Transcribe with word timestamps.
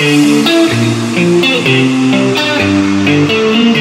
Thank 0.00 0.48
you. 3.76 3.79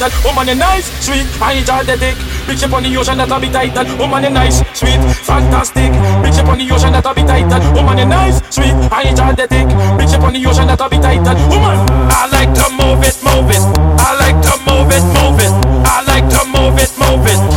Woman, 0.00 0.48
oh, 0.48 0.52
you 0.52 0.54
nice, 0.56 0.88
sweet, 1.04 1.28
and 1.44 1.60
energetic. 1.60 2.16
Big 2.48 2.56
ship 2.56 2.72
on 2.72 2.82
the 2.82 2.96
ocean 2.96 3.18
that'll 3.18 3.38
be 3.38 3.50
title. 3.50 3.84
Woman, 3.98 4.24
oh, 4.24 4.28
you 4.28 4.32
nice, 4.32 4.64
sweet, 4.72 4.96
fantastic. 5.28 5.92
Big 6.24 6.32
ship 6.32 6.48
on 6.48 6.56
the 6.56 6.64
ocean 6.72 6.92
that'll 6.92 7.12
be 7.12 7.20
title. 7.20 7.60
Woman, 7.76 7.98
oh, 7.98 8.00
you 8.00 8.06
nice, 8.08 8.40
sweet, 8.48 8.72
and 8.72 9.20
energetic. 9.20 9.68
Big 10.00 10.08
ship 10.08 10.24
on 10.24 10.32
the 10.32 10.40
ocean 10.48 10.72
that'll 10.72 10.88
be 10.88 10.96
title. 10.96 11.36
Woman, 11.52 11.76
I 12.08 12.32
like 12.32 12.48
to 12.56 12.66
move 12.80 13.04
it, 13.04 13.20
move 13.20 13.52
it. 13.52 13.60
I 14.00 14.16
like 14.16 14.40
to 14.40 14.56
move 14.64 14.88
it, 14.88 15.04
move 15.20 15.36
it. 15.36 15.52
I 15.84 16.00
like 16.08 16.24
to 16.32 16.48
move 16.48 16.80
it, 16.80 16.88
move 16.96 17.26
it. 17.28 17.49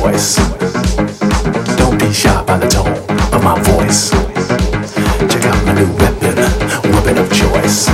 Choice. 0.00 0.36
Don't 1.76 1.98
be 1.98 2.10
shocked 2.12 2.46
by 2.46 2.58
the 2.58 2.68
tone 2.68 2.88
of 3.34 3.44
my 3.44 3.60
voice. 3.62 4.10
Check 5.30 5.44
out 5.44 5.64
my 5.66 5.74
new 5.74 5.92
weapon, 5.96 6.36
weapon 6.90 7.18
of 7.18 7.30
choice. 7.30 7.86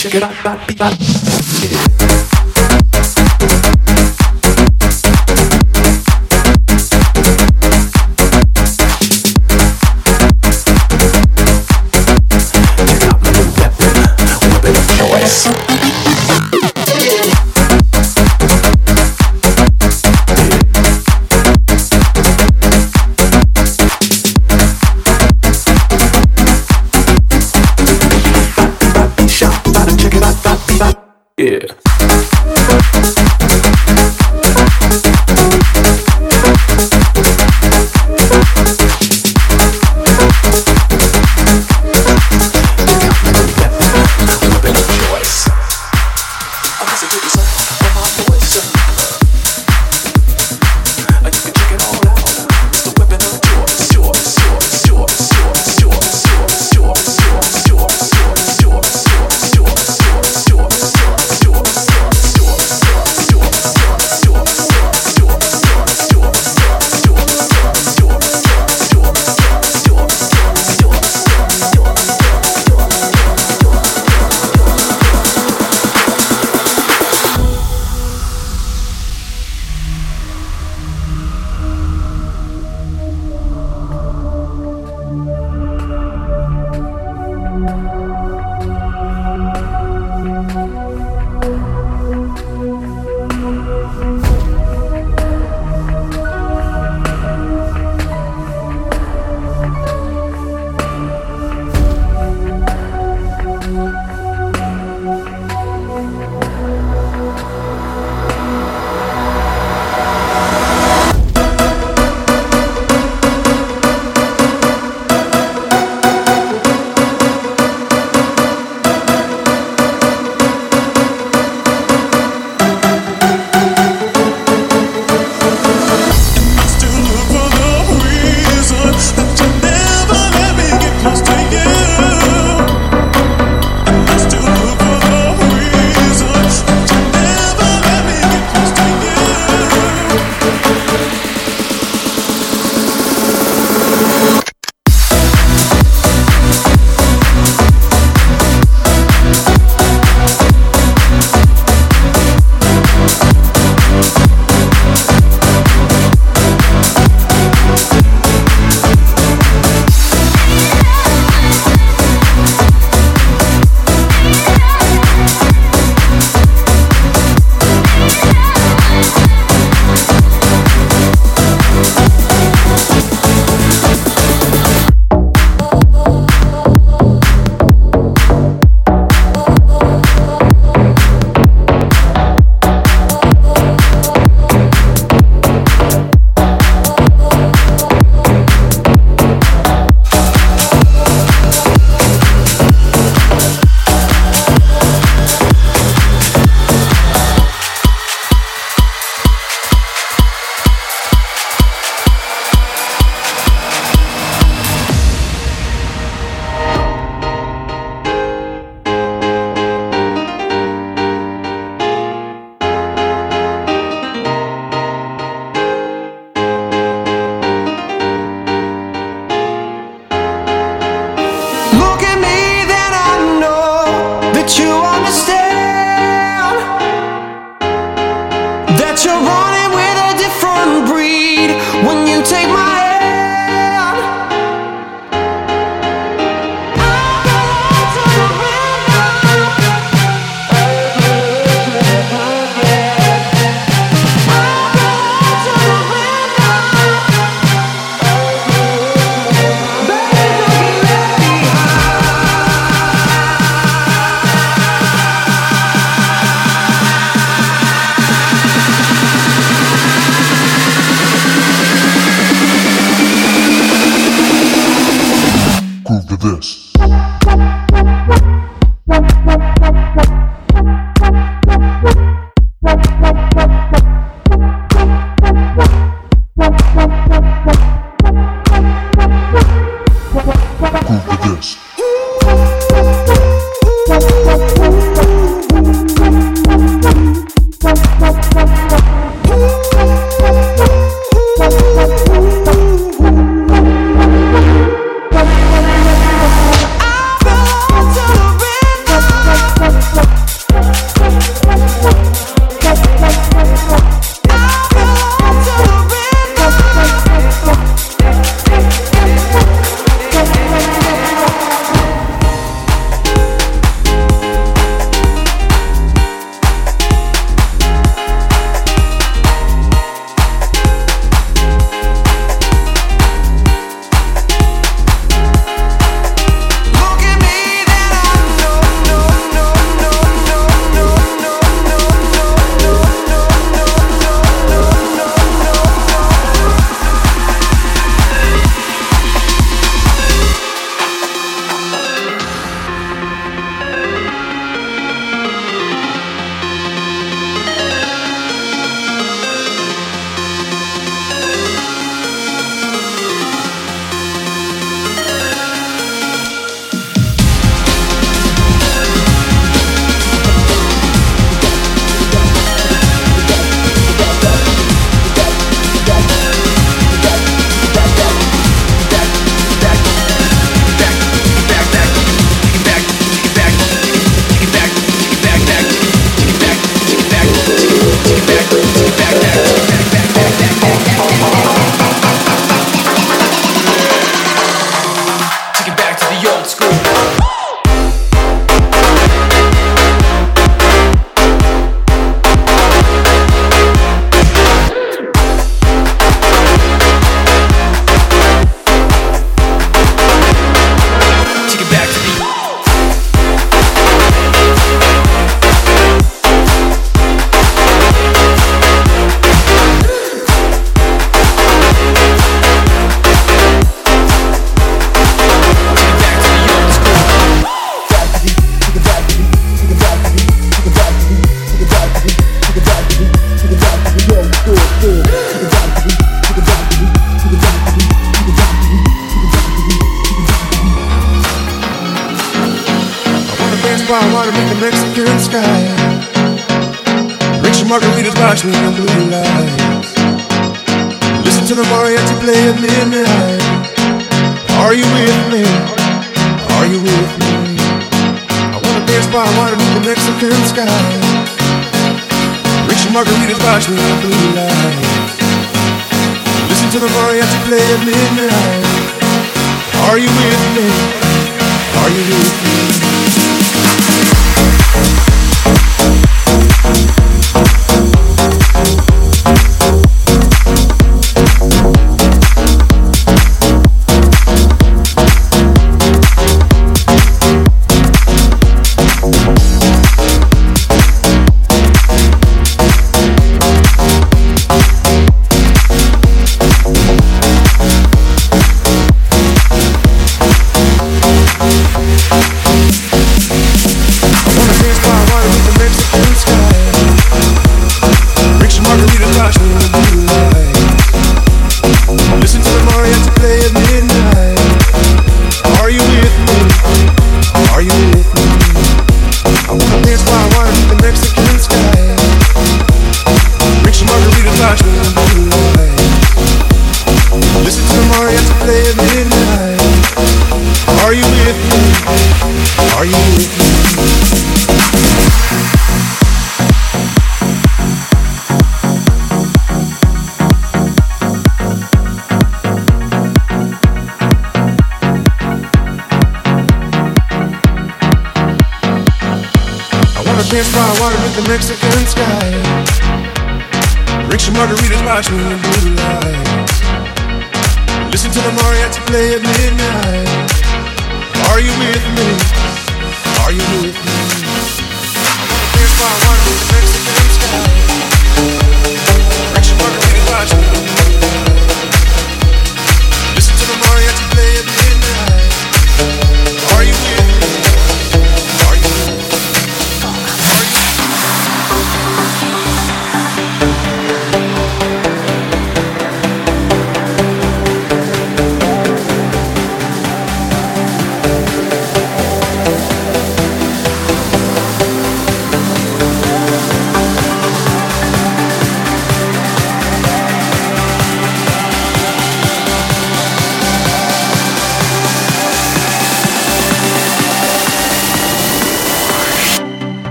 Check 0.00 0.14
it 0.14 0.22
out, 0.22 0.44
bop, 0.44 0.76
bop. 0.76 1.07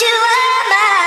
You 0.00 0.06
were 0.06 0.70
mine. 0.70 0.97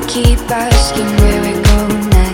Keep 0.00 0.38
asking 0.50 1.06
where 1.16 1.40
we're 1.40 1.62
going 1.62 2.25